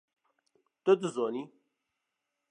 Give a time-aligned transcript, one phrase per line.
[0.83, 1.43] Tu dizanî!